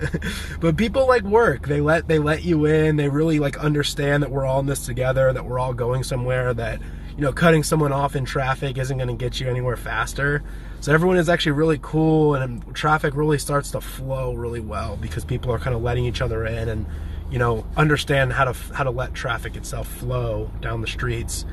[0.61, 4.31] but people like work they let they let you in they really like understand that
[4.31, 6.81] we're all in this together that we're all going somewhere that
[7.15, 10.43] you know cutting someone off in traffic isn't going to get you anywhere faster
[10.81, 14.97] so everyone is actually really cool and um, traffic really starts to flow really well
[14.97, 16.87] because people are kind of letting each other in and
[17.35, 21.45] you know understand how to how to let traffic itself flow down the streets.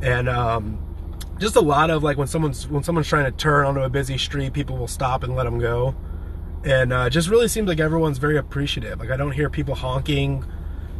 [0.00, 0.82] And um,
[1.38, 4.16] just a lot of like when someone's when someone's trying to turn onto a busy
[4.16, 5.94] street people will stop and let them go.
[6.64, 8.98] And uh, just really seems like everyone's very appreciative.
[8.98, 10.42] Like i don't hear people honking.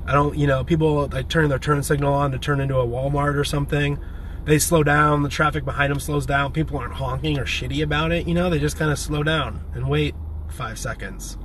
[0.07, 2.87] I don't you know people like turn their turn signal on to turn into a
[2.87, 3.99] walmart or something.
[4.45, 6.53] They slow down the traffic behind them slows down.
[6.53, 8.51] People aren't honking or shitty about it you know?
[8.51, 10.15] They just kind of slow down and wait
[10.51, 11.39] five seconds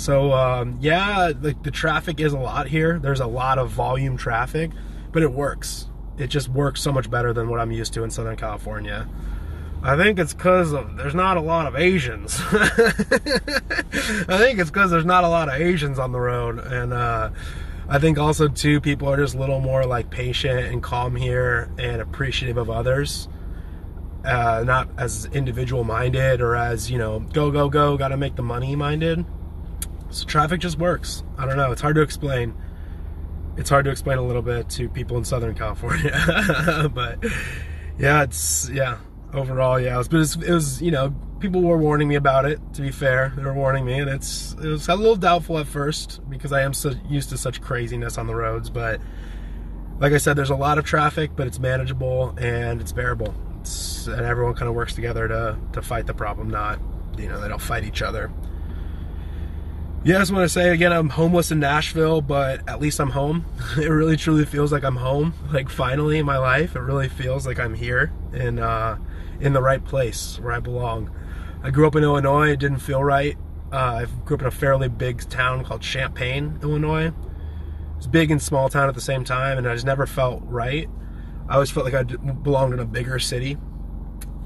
[0.00, 2.98] so um, yeah, the, the traffic is a lot here.
[2.98, 4.70] There's a lot of volume traffic,
[5.12, 5.88] but it works.
[6.16, 9.06] It just works so much better than what I'm used to in Southern California.
[9.82, 12.40] I think it's because there's not a lot of Asians.
[12.50, 17.28] I think it's because there's not a lot of Asians on the road, and uh,
[17.86, 21.70] I think also too people are just a little more like patient and calm here
[21.78, 23.28] and appreciative of others.
[24.24, 28.36] Uh, not as individual minded or as you know go go go got to make
[28.36, 29.24] the money minded
[30.10, 31.22] so traffic just works.
[31.38, 31.72] I don't know.
[31.72, 32.54] It's hard to explain.
[33.56, 37.24] It's hard to explain a little bit to people in Southern California, but
[37.98, 38.98] yeah, it's yeah.
[39.32, 42.16] Overall, yeah, it was, but it was, it was, you know, people were warning me
[42.16, 42.58] about it.
[42.74, 45.68] To be fair, they were warning me, and it's it was a little doubtful at
[45.68, 48.70] first because I am so used to such craziness on the roads.
[48.70, 49.00] But
[50.00, 53.32] like I said, there's a lot of traffic, but it's manageable and it's bearable.
[53.60, 56.50] It's, and everyone kind of works together to to fight the problem.
[56.50, 56.80] Not,
[57.16, 58.32] you know, they don't fight each other
[60.02, 63.10] yeah, I just want to say again, I'm homeless in Nashville, but at least I'm
[63.10, 63.44] home.
[63.76, 65.34] It really truly feels like I'm home.
[65.52, 68.96] Like finally in my life, it really feels like I'm here and uh,
[69.40, 71.10] in the right place where I belong.
[71.62, 72.50] I grew up in Illinois.
[72.50, 73.36] It didn't feel right.
[73.70, 77.12] Uh, I grew up in a fairly big town called Champaign, Illinois.
[77.98, 80.88] It's big and small town at the same time, and I just never felt right.
[81.46, 83.58] I always felt like I belonged in a bigger city.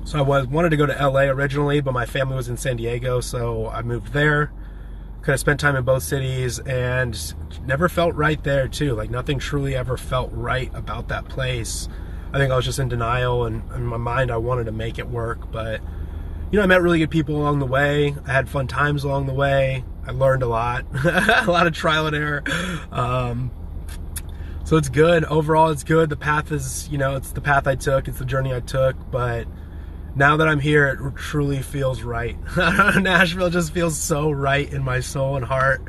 [0.05, 2.77] So I was, wanted to go to LA originally, but my family was in San
[2.77, 4.53] Diego, so I moved there
[5.25, 7.35] kind of spent time in both cities and
[7.67, 8.95] never felt right there too.
[8.95, 11.89] Like nothing truly ever felt right about that place.
[12.35, 14.99] I think I was just in denial and in my mind I wanted to make
[14.99, 15.81] it work, but
[16.51, 18.15] you know, I met really good people along the way.
[18.27, 19.83] I had fun times along the way.
[20.07, 22.45] I learned a lot, a lot of trial and error.
[22.93, 23.51] Um,
[24.65, 25.25] so it's good.
[25.25, 26.11] Overall, it's good.
[26.11, 28.09] The path is, you know, it's the path I took.
[28.09, 29.49] It's the journey I took, but
[30.17, 32.37] now that I'm here, it truly feels right.
[32.57, 35.83] Nashville just feels so right in my soul and heart.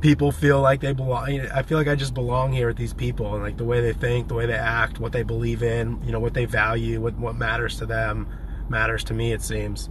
[0.00, 1.40] People feel like they belong.
[1.40, 3.92] I feel like I just belong here with these people and like the way they
[3.92, 7.18] think, the way they act, what they believe in, you know, what they value, what,
[7.18, 8.28] what matters to them
[8.68, 9.88] matters to me, it seems.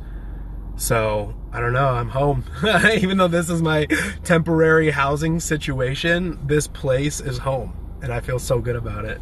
[0.77, 1.87] So I don't know.
[1.87, 2.43] I'm home.
[2.99, 3.85] Even though this is my
[4.23, 9.21] temporary housing situation, this place is home, and I feel so good about it.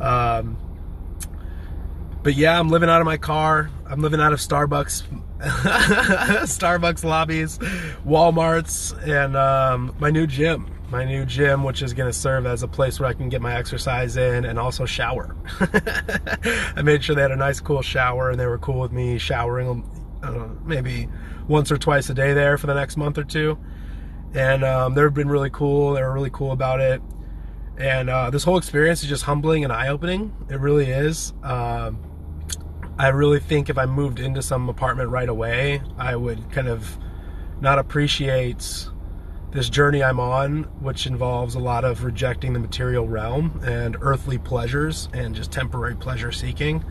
[0.00, 0.56] Um,
[2.22, 3.70] but yeah, I'm living out of my car.
[3.86, 5.02] I'm living out of Starbucks,
[5.40, 7.58] Starbucks lobbies,
[8.06, 10.68] Walmarts, and um, my new gym.
[10.90, 13.40] My new gym, which is going to serve as a place where I can get
[13.40, 15.34] my exercise in and also shower.
[16.76, 19.16] I made sure they had a nice, cool shower, and they were cool with me
[19.16, 19.88] showering
[20.22, 21.08] know, maybe
[21.48, 23.58] once or twice a day there for the next month or two.
[24.34, 25.94] And um, they've been really cool.
[25.94, 27.02] They were really cool about it.
[27.76, 30.34] And uh, this whole experience is just humbling and eye opening.
[30.48, 31.32] It really is.
[31.42, 31.98] Um,
[32.98, 36.98] I really think if I moved into some apartment right away, I would kind of
[37.60, 38.88] not appreciate
[39.50, 44.38] this journey I'm on, which involves a lot of rejecting the material realm and earthly
[44.38, 46.84] pleasures and just temporary pleasure seeking.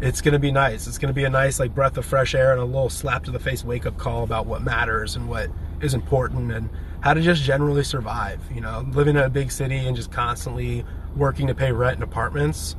[0.00, 0.86] It's going to be nice.
[0.86, 3.24] It's going to be a nice like breath of fresh air and a little slap
[3.24, 5.48] to the face wake up call about what matters and what
[5.80, 6.68] is important and
[7.00, 8.40] how to just generally survive.
[8.52, 10.84] You know, living in a big city and just constantly
[11.16, 12.76] working to pay rent in apartments.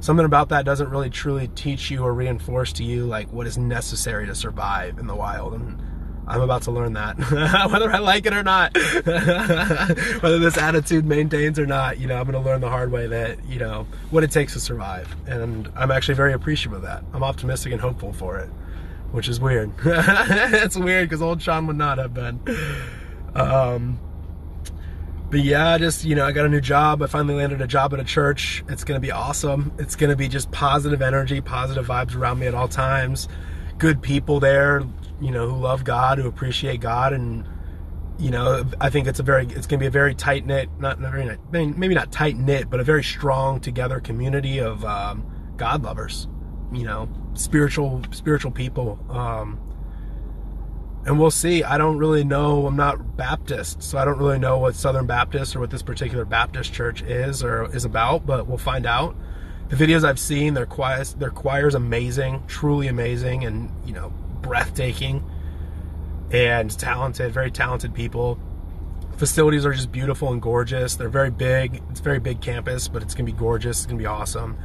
[0.00, 3.58] Something about that doesn't really truly teach you or reinforce to you like what is
[3.58, 5.52] necessary to survive in the wild.
[5.52, 5.78] And
[6.26, 7.18] I'm about to learn that,
[7.70, 11.98] whether I like it or not, whether this attitude maintains or not.
[11.98, 14.52] You know, I'm going to learn the hard way that you know what it takes
[14.54, 17.04] to survive, and I'm actually very appreciative of that.
[17.12, 18.48] I'm optimistic and hopeful for it,
[19.10, 19.72] which is weird.
[19.84, 22.40] it's weird because old Sean would not have been.
[23.34, 23.98] Um,
[25.30, 27.02] but yeah, just you know, I got a new job.
[27.02, 28.64] I finally landed a job at a church.
[28.68, 29.72] It's gonna be awesome.
[29.78, 33.28] It's gonna be just positive energy, positive vibes around me at all times.
[33.78, 34.82] Good people there,
[35.20, 37.46] you know, who love God, who appreciate God, and
[38.20, 40.68] you know, I think it's a very, it's going to be a very tight knit,
[40.78, 45.24] not very, maybe not tight knit, but a very strong together community of um,
[45.56, 46.28] God lovers,
[46.70, 48.98] you know, spiritual, spiritual people.
[49.08, 49.58] Um,
[51.06, 51.64] and we'll see.
[51.64, 52.66] I don't really know.
[52.66, 56.24] I'm not Baptist, so I don't really know what Southern Baptist or what this particular
[56.24, 59.16] Baptist church is or is about, but we'll find out.
[59.70, 65.24] The videos I've seen, their choir, their choir's amazing, truly amazing, and you know, breathtaking
[66.32, 68.38] and talented, very talented people.
[69.16, 70.96] Facilities are just beautiful and gorgeous.
[70.96, 71.82] They're very big.
[71.90, 73.78] It's a very big campus, but it's gonna be gorgeous.
[73.78, 74.58] It's gonna be awesome.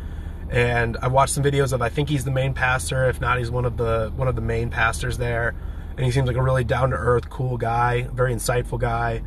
[0.50, 3.08] And I watched some videos of I think he's the main pastor.
[3.10, 5.56] If not, he's one of the one of the main pastors there.
[5.98, 9.22] And he seems like a really down to earth, cool guy, very insightful guy,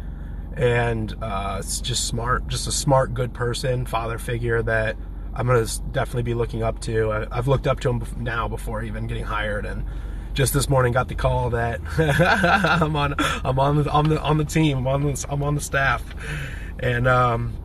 [0.55, 4.97] and uh, just smart, just a smart, good person, father figure that
[5.35, 7.13] I'm gonna definitely be looking up to.
[7.13, 9.85] I, have looked up to him now before even getting hired, and
[10.35, 11.81] just this morning got the call that
[12.83, 14.79] I'm on I'm on the the on the team.
[14.79, 16.03] I'm on the I'm on the staff,
[16.81, 17.57] and um,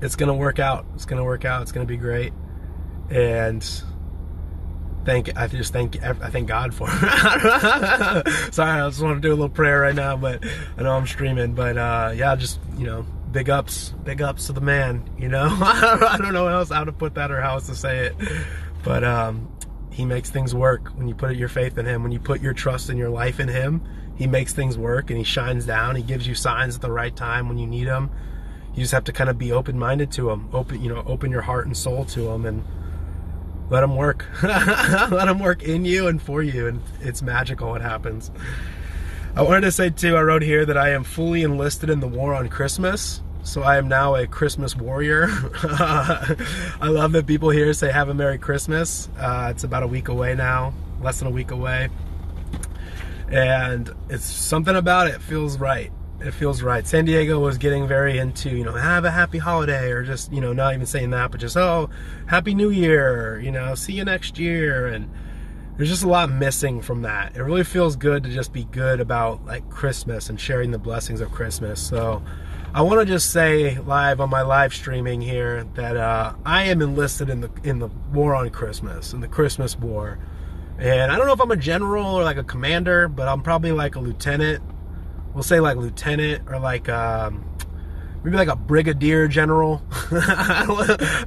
[0.00, 0.86] it's gonna work out.
[0.94, 1.62] It's gonna work out.
[1.62, 2.32] It's gonna be great,
[3.10, 3.68] and
[5.04, 6.88] thank I just thank I thank God for.
[7.46, 8.54] It.
[8.54, 10.44] Sorry, I just want to do a little prayer right now, but
[10.78, 11.54] I know I'm streaming.
[11.54, 15.08] But uh, yeah, just you know, big ups, big ups to the man.
[15.18, 18.06] You know, I don't know else how to put that or how else to say
[18.06, 18.14] it,
[18.82, 19.48] but um,
[19.94, 22.52] he makes things work when you put your faith in him when you put your
[22.52, 23.80] trust in your life in him
[24.16, 27.14] he makes things work and he shines down he gives you signs at the right
[27.14, 28.10] time when you need them
[28.74, 31.42] you just have to kind of be open-minded to him open you know open your
[31.42, 32.64] heart and soul to him and
[33.70, 37.80] let them work let them work in you and for you and it's magical what
[37.80, 38.30] happens
[39.36, 42.08] i wanted to say too i wrote here that i am fully enlisted in the
[42.08, 45.28] war on christmas so I am now a Christmas warrior.
[45.62, 49.10] I love that people here say have a Merry Christmas.
[49.18, 50.72] Uh, it's about a week away now,
[51.02, 51.90] less than a week away.
[53.28, 55.92] And it's something about it feels right.
[56.20, 56.86] It feels right.
[56.86, 60.40] San Diego was getting very into, you know, have a happy holiday or just, you
[60.40, 61.90] know, not even saying that, but just, oh,
[62.26, 64.86] happy new year, you know, see you next year.
[64.86, 65.10] And
[65.76, 67.36] there's just a lot missing from that.
[67.36, 71.20] It really feels good to just be good about like Christmas and sharing the blessings
[71.20, 71.80] of Christmas.
[71.80, 72.22] So,
[72.74, 76.82] I want to just say live on my live streaming here that uh, I am
[76.82, 80.18] enlisted in the in the war on Christmas, in the Christmas war.
[80.78, 83.70] And I don't know if I'm a general or like a commander, but I'm probably
[83.70, 84.60] like a lieutenant.
[85.34, 87.44] We'll say like lieutenant or like um,
[88.22, 89.82] maybe like a brigadier general.
[90.10, 90.64] I,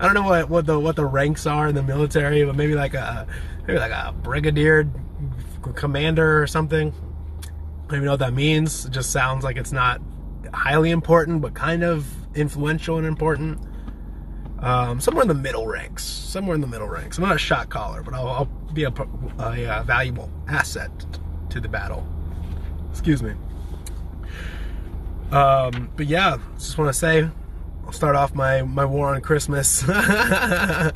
[0.02, 2.94] don't, know what, what the what the ranks are in the military, but maybe like
[2.94, 3.28] a
[3.68, 4.90] maybe like a brigadier
[5.76, 6.94] commander or something.
[7.44, 8.86] I don't even know what that means.
[8.86, 10.02] It just sounds like it's not
[10.54, 13.60] highly important, but kind of influential and important.
[14.60, 16.04] Um, somewhere in the middle ranks.
[16.04, 17.18] Somewhere in the middle ranks.
[17.18, 18.90] I'm not a shot caller, but I'll, I'll be a,
[19.40, 20.90] a, a, valuable asset
[21.50, 22.06] to the battle.
[22.90, 23.34] Excuse me.
[25.32, 27.30] Um, but yeah, just want to say,
[27.86, 30.92] I'll start off my, my war on Christmas uh,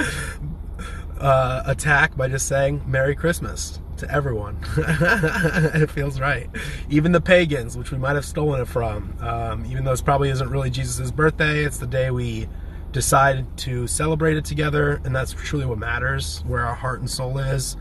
[1.66, 4.58] attack by just saying Merry Christmas to everyone.
[4.78, 6.50] it feels right.
[6.90, 10.30] Even the pagans, which we might have stolen it from, um, even though it probably
[10.30, 12.48] isn't really Jesus' birthday, it's the day we
[12.92, 17.38] decided to celebrate it together, and that's truly what matters, where our heart and soul
[17.38, 17.78] is.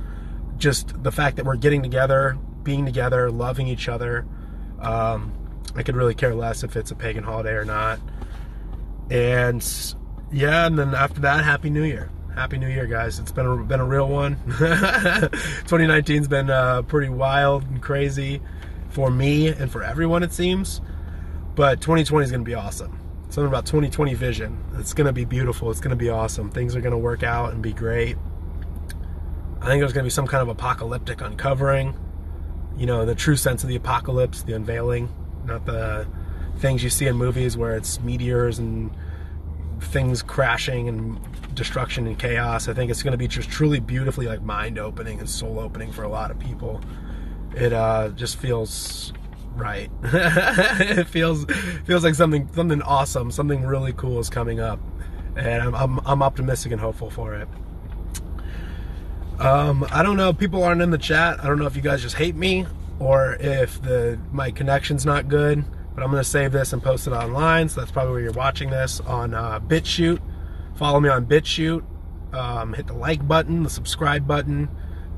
[0.57, 4.27] Just the fact that we're getting together, being together, loving each other.
[4.79, 5.33] Um,
[5.75, 8.01] I could really care less if it's a pagan holiday or not.
[9.11, 9.67] And
[10.33, 12.11] yeah, and then after that, Happy New Year.
[12.35, 13.19] Happy New Year, guys.
[13.19, 14.37] It's been a, been a real one.
[14.47, 18.41] 2019's been uh, pretty wild and crazy
[18.89, 20.81] for me and for everyone, it seems.
[21.55, 22.99] But 2020 is going to be awesome.
[23.31, 24.65] Something about 2020 vision.
[24.77, 25.71] It's going to be beautiful.
[25.71, 26.51] It's going to be awesome.
[26.51, 28.17] Things are going to work out and be great.
[29.61, 31.95] I think there's going to be some kind of apocalyptic uncovering.
[32.77, 35.09] You know, the true sense of the apocalypse, the unveiling,
[35.51, 36.07] not the
[36.59, 38.91] things you see in movies where it's meteors and
[39.81, 41.19] things crashing and
[41.55, 42.69] destruction and chaos.
[42.69, 45.91] I think it's going to be just truly beautifully like mind opening and soul opening
[45.93, 46.81] for a lot of people.
[47.55, 49.13] It uh, just feels
[49.57, 49.91] right.
[50.03, 51.45] it feels
[51.85, 54.79] feels like something something awesome, something really cool is coming up,
[55.37, 57.49] and I'm I'm, I'm optimistic and hopeful for it.
[59.41, 60.35] Um, I don't know.
[60.35, 61.43] People aren't in the chat.
[61.43, 62.67] I don't know if you guys just hate me
[63.01, 65.65] or if the my connection's not good.
[65.93, 67.69] But I'm to save this and post it online.
[67.69, 70.21] So that's probably where you're watching this on uh, BitChute.
[70.77, 71.85] Follow me on BitChute.
[72.33, 74.69] Um, hit the like button, the subscribe button.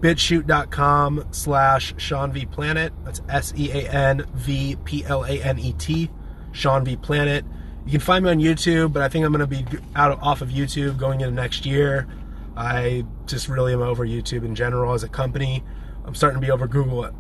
[0.01, 2.92] BitChute.com slash Sean V Planet.
[3.05, 6.11] That's S E A N V P L A N E T.
[6.53, 7.45] Sean V Planet.
[7.85, 9.64] You can find me on YouTube, but I think I'm going to be
[9.95, 12.09] out of, off of YouTube going into next year.
[12.57, 15.62] I just really am over YouTube in general as a company.
[16.05, 17.11] I'm starting to be over Google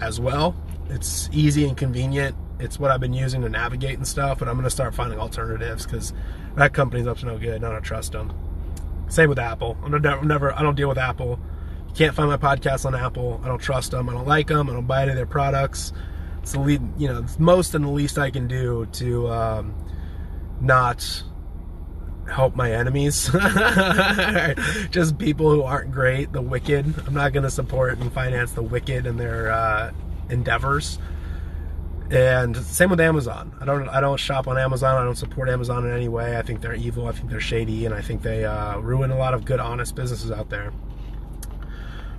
[0.00, 0.54] as well.
[0.88, 2.36] It's easy and convenient.
[2.58, 5.18] It's what I've been using to navigate and stuff, but I'm going to start finding
[5.18, 6.12] alternatives because
[6.56, 7.62] that company's up to no good.
[7.62, 8.32] I don't trust them.
[9.08, 9.76] Same with Apple.
[9.84, 9.92] I'm
[10.26, 11.38] never, I don't deal with Apple.
[11.88, 13.40] You can't find my podcast on Apple.
[13.44, 14.08] I don't trust them.
[14.08, 14.70] I don't like them.
[14.70, 15.92] I don't buy any of their products.
[16.42, 19.74] It's the lead, you know, most and the least I can do to um,
[20.60, 21.22] not
[22.28, 23.30] help my enemies.
[24.90, 26.94] Just people who aren't great, the wicked.
[27.06, 29.92] I'm not going to support and finance the wicked and their uh,
[30.28, 30.98] endeavors.
[32.10, 33.56] And same with Amazon.
[33.60, 35.00] I don't I don't shop on Amazon.
[35.00, 36.38] I don't support Amazon in any way.
[36.38, 37.08] I think they're evil.
[37.08, 39.96] I think they're shady, and I think they uh, ruin a lot of good, honest
[39.96, 40.72] businesses out there.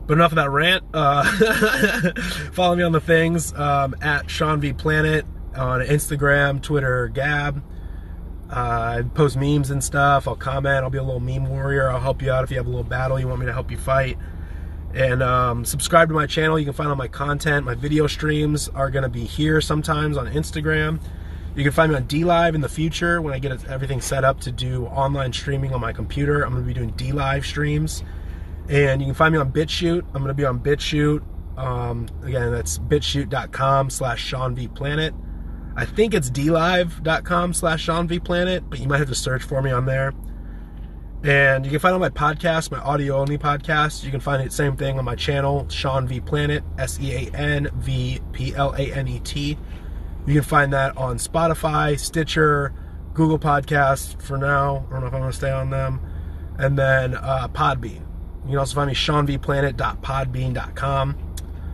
[0.05, 0.83] But enough of that rant.
[0.93, 1.23] Uh,
[2.51, 7.63] follow me on the things um, at Sean V Planet on Instagram, Twitter, Gab.
[8.49, 10.27] Uh, I post memes and stuff.
[10.27, 10.83] I'll comment.
[10.83, 11.89] I'll be a little meme warrior.
[11.89, 13.71] I'll help you out if you have a little battle you want me to help
[13.71, 14.17] you fight.
[14.93, 16.57] And um, subscribe to my channel.
[16.57, 17.65] You can find all my content.
[17.65, 20.99] My video streams are going to be here sometimes on Instagram.
[21.55, 24.39] You can find me on DLive in the future when I get everything set up
[24.41, 26.43] to do online streaming on my computer.
[26.43, 28.03] I'm going to be doing DLive streams.
[28.69, 30.03] And you can find me on BitChute.
[30.13, 31.23] I'm going to be on BitChute.
[31.57, 35.13] Um, again, that's bitchute.com slash Sean V Planet.
[35.77, 39.61] I think it's dlive.com slash Sean V Planet, but you might have to search for
[39.61, 40.11] me on there.
[41.23, 44.03] And you can find all my podcasts, my audio only podcasts.
[44.03, 47.29] You can find the same thing on my channel, Sean V Planet, S E A
[47.31, 49.55] N V P L A N E T.
[50.25, 52.73] You can find that on Spotify, Stitcher,
[53.13, 54.87] Google Podcasts for now.
[54.89, 56.01] I don't know if I'm going to stay on them.
[56.57, 58.01] And then uh, Podbean.
[58.45, 61.26] You can also find me seanvplanet.podbean.com.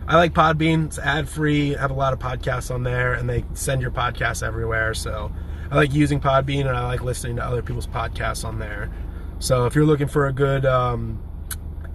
[0.06, 0.86] I like Podbean.
[0.86, 1.76] It's ad free.
[1.76, 4.92] I have a lot of podcasts on there, and they send your podcasts everywhere.
[4.94, 5.32] So
[5.70, 8.90] I like using Podbean, and I like listening to other people's podcasts on there.
[9.38, 11.22] So if you're looking for a good um,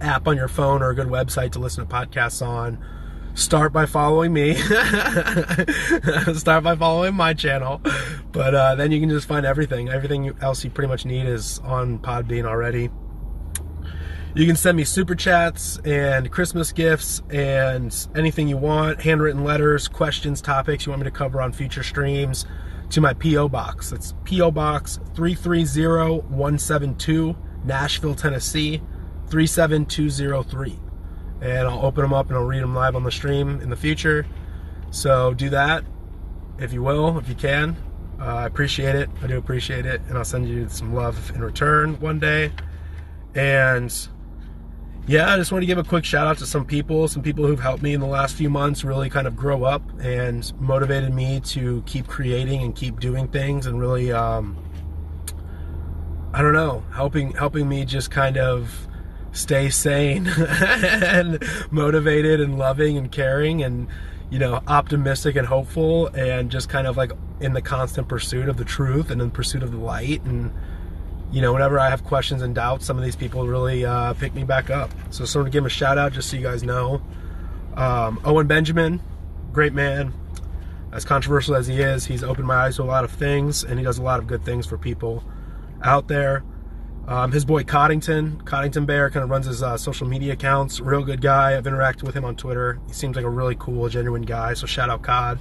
[0.00, 2.84] app on your phone or a good website to listen to podcasts on,
[3.34, 4.54] start by following me.
[6.34, 7.80] start by following my channel.
[8.32, 9.88] But uh, then you can just find everything.
[9.88, 12.90] Everything else you pretty much need is on Podbean already.
[14.32, 19.88] You can send me super chats and Christmas gifts and anything you want, handwritten letters,
[19.88, 22.46] questions, topics you want me to cover on future streams
[22.90, 23.48] to my P.O.
[23.48, 23.90] Box.
[23.90, 24.52] That's P.O.
[24.52, 28.80] Box 330172, Nashville, Tennessee
[29.30, 30.78] 37203.
[31.40, 33.76] And I'll open them up and I'll read them live on the stream in the
[33.76, 34.26] future.
[34.92, 35.82] So do that
[36.60, 37.76] if you will, if you can.
[38.20, 39.10] Uh, I appreciate it.
[39.22, 40.00] I do appreciate it.
[40.08, 42.52] And I'll send you some love in return one day.
[43.34, 43.92] And
[45.06, 47.46] yeah, I just want to give a quick shout out to some people, some people
[47.46, 51.12] who've helped me in the last few months really kind of grow up and motivated
[51.12, 54.56] me to keep creating and keep doing things and really, um,
[56.32, 58.86] I don't know, helping helping me just kind of
[59.32, 63.88] stay sane and motivated and loving and caring and
[64.30, 68.56] you know optimistic and hopeful and just kind of like in the constant pursuit of
[68.56, 70.52] the truth and in pursuit of the light and
[71.32, 74.34] you know, whenever I have questions and doubts, some of these people really uh, pick
[74.34, 74.90] me back up.
[75.10, 77.02] So, sort of give him a shout out just so you guys know.
[77.76, 79.00] Um, Owen Benjamin,
[79.52, 80.12] great man.
[80.92, 83.78] As controversial as he is, he's opened my eyes to a lot of things, and
[83.78, 85.22] he does a lot of good things for people
[85.82, 86.42] out there.
[87.06, 90.80] Um, his boy Coddington, Coddington Bear, kind of runs his uh, social media accounts.
[90.80, 91.56] Real good guy.
[91.56, 92.80] I've interacted with him on Twitter.
[92.86, 94.54] He seems like a really cool, genuine guy.
[94.54, 95.40] So shout out Cod.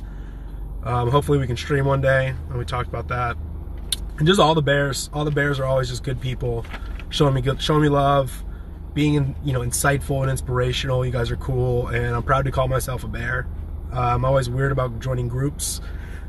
[0.84, 2.30] Um, hopefully we can stream one day.
[2.50, 3.38] And we talked about that
[4.20, 6.64] and just all the bears all the bears are always just good people
[7.10, 8.44] showing me good, showing me love,
[8.94, 11.06] being you know insightful and inspirational.
[11.06, 13.48] You guys are cool, and I'm proud to call myself a bear.
[13.94, 15.82] Uh, I'm always weird about joining groups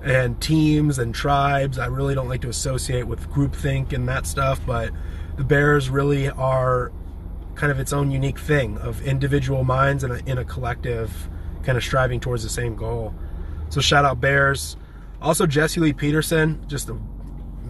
[0.03, 1.79] and teams and tribes.
[1.79, 4.91] I really don't like to associate with groupthink and that stuff, but
[5.37, 6.91] the Bears really are
[7.55, 11.29] kind of its own unique thing of individual minds and in a collective
[11.63, 13.15] kind of striving towards the same goal.
[13.69, 14.79] So shout out Bears.
[15.21, 16.97] Also Jesse Lee Peterson, just a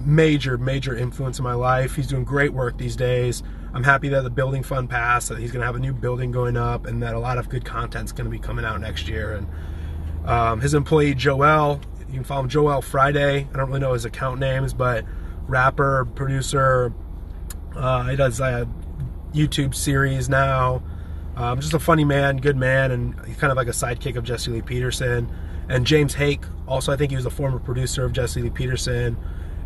[0.01, 1.95] major, major influence in my life.
[1.95, 3.43] He's doing great work these days.
[3.73, 6.33] I'm happy that the building fund passed, that he's going to have a new building
[6.33, 9.07] going up, and that a lot of good content's going to be coming out next
[9.07, 9.35] year.
[9.35, 13.49] And um, his employee Joel, you can follow him Joel Friday.
[13.53, 15.05] I don't really know his account names, but
[15.47, 16.93] rapper, producer.
[17.77, 18.69] Uh, he does a
[19.33, 20.83] YouTube series now.
[21.37, 24.25] Um, just a funny man, good man, and he's kind of like a sidekick of
[24.25, 25.31] Jesse Lee Peterson.
[25.69, 29.17] And James Hake, also, I think he was a former producer of Jesse Lee Peterson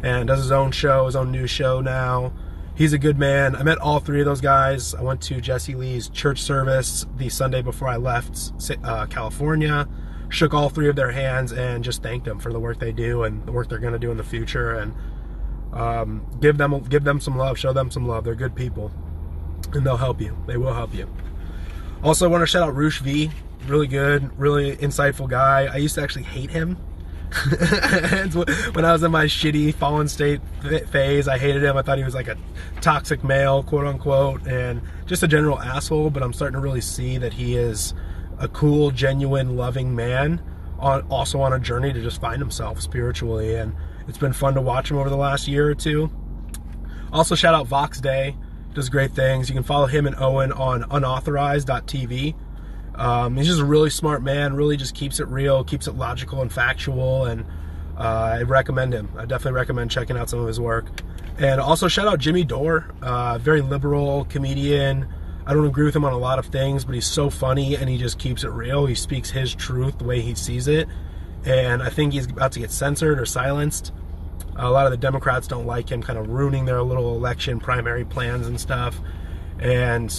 [0.04, 2.30] and does his own show, his own new show now.
[2.74, 3.56] He's a good man.
[3.56, 4.94] I met all three of those guys.
[4.94, 8.52] I went to Jesse Lee's church service the Sunday before I left
[8.82, 9.88] uh, California.
[10.28, 13.22] Shook all three of their hands and just thanked them for the work they do
[13.22, 14.74] and the work they're going to do in the future.
[14.74, 14.94] And
[15.72, 18.24] um, give them give them some love, show them some love.
[18.24, 18.92] They're good people,
[19.72, 20.36] and they'll help you.
[20.46, 21.08] They will help you.
[22.02, 23.30] Also, I want to shout out Roosh V.
[23.66, 25.64] Really good, really insightful guy.
[25.72, 26.76] I used to actually hate him
[28.74, 30.40] when I was in my shitty fallen state
[30.90, 31.76] phase, I hated him.
[31.76, 32.36] I thought he was like a
[32.80, 36.10] toxic male, quote unquote, and just a general asshole.
[36.10, 37.92] But I'm starting to really see that he is
[38.38, 40.42] a cool, genuine, loving man,
[40.78, 43.56] on, also on a journey to just find himself spiritually.
[43.56, 43.74] And
[44.06, 46.10] it's been fun to watch him over the last year or two.
[47.12, 48.36] Also, shout out Vox Day,
[48.74, 49.48] does great things.
[49.48, 52.34] You can follow him and Owen on unauthorized.tv.
[52.94, 54.54] Um, he's just a really smart man.
[54.54, 57.44] Really, just keeps it real, keeps it logical and factual, and
[57.98, 59.08] uh, I recommend him.
[59.16, 60.86] I definitely recommend checking out some of his work.
[61.38, 65.08] And also shout out Jimmy Dore, uh, very liberal comedian.
[65.46, 67.88] I don't agree with him on a lot of things, but he's so funny and
[67.88, 68.86] he just keeps it real.
[68.86, 70.88] He speaks his truth the way he sees it.
[71.44, 73.92] And I think he's about to get censored or silenced.
[74.56, 78.04] A lot of the Democrats don't like him, kind of ruining their little election primary
[78.04, 78.98] plans and stuff.
[79.58, 80.10] And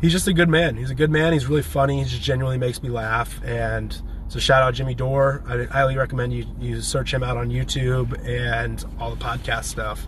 [0.00, 0.76] he's just a good man.
[0.76, 1.32] He's a good man.
[1.32, 2.02] He's really funny.
[2.02, 3.40] He just genuinely makes me laugh.
[3.44, 5.42] And so shout out Jimmy Dore.
[5.46, 10.06] I highly recommend you you search him out on YouTube and all the podcast stuff.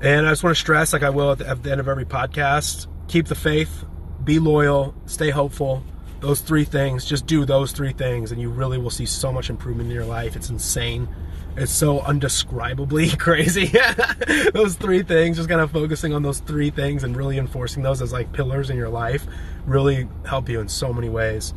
[0.00, 1.86] And I just want to stress, like I will at the, at the end of
[1.86, 3.84] every podcast, keep the faith,
[4.24, 5.84] be loyal, stay hopeful.
[6.18, 9.48] Those three things, just do those three things, and you really will see so much
[9.48, 10.34] improvement in your life.
[10.34, 11.08] It's insane.
[11.56, 13.66] It's so undescribably crazy.
[14.52, 18.00] those three things, just kind of focusing on those three things and really enforcing those
[18.00, 19.26] as like pillars in your life,
[19.66, 21.52] really help you in so many ways.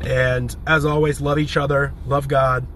[0.00, 2.66] And as always, love each other, love God.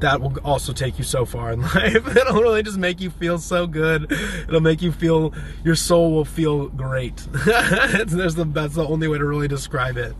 [0.00, 2.16] That will also take you so far in life.
[2.16, 4.12] It'll really just make you feel so good.
[4.12, 5.32] It'll make you feel
[5.64, 7.16] your soul will feel great.
[7.46, 10.14] There's the that's the only way to really describe it.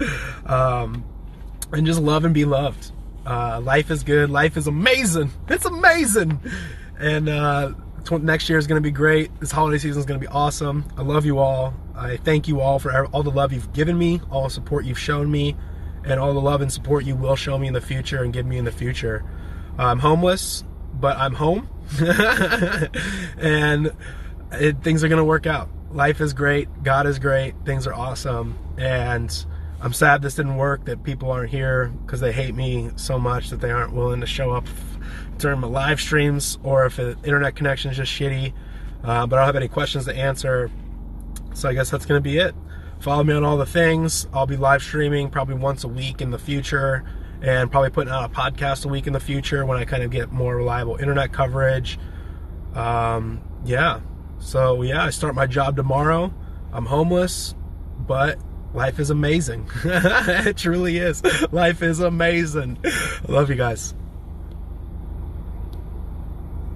[0.48, 1.04] Um,
[1.72, 2.92] and just love and be loved.
[3.26, 4.30] Uh, life is good.
[4.30, 5.30] Life is amazing.
[5.48, 6.40] It's amazing.
[6.98, 7.72] And uh,
[8.10, 9.38] next year is going to be great.
[9.40, 10.84] This holiday season is going to be awesome.
[10.96, 11.74] I love you all.
[11.94, 14.98] I thank you all for all the love you've given me, all the support you've
[14.98, 15.56] shown me,
[16.04, 18.46] and all the love and support you will show me in the future and give
[18.46, 19.24] me in the future.
[19.76, 20.62] I'm homeless,
[20.94, 21.68] but I'm home.
[23.38, 23.92] and
[24.52, 25.68] it, things are going to work out.
[25.90, 26.68] Life is great.
[26.82, 27.54] God is great.
[27.64, 28.58] Things are awesome.
[28.78, 29.46] And
[29.80, 33.50] I'm sad this didn't work, that people aren't here because they hate me so much
[33.50, 34.66] that they aren't willing to show up
[35.38, 38.52] during my live streams or if the internet connection is just shitty.
[39.04, 40.70] Uh, but I don't have any questions to answer.
[41.54, 42.54] So I guess that's going to be it.
[43.00, 44.26] Follow me on all the things.
[44.32, 47.04] I'll be live streaming probably once a week in the future
[47.42, 50.10] and probably putting out a podcast a week in the future when I kind of
[50.10, 51.98] get more reliable internet coverage.
[52.74, 54.00] Um, yeah.
[54.38, 56.32] So, yeah, I start my job tomorrow.
[56.72, 57.54] I'm homeless,
[57.98, 58.38] but
[58.74, 59.68] life is amazing.
[59.84, 61.22] it truly is.
[61.52, 62.78] Life is amazing.
[62.84, 63.94] I love you guys.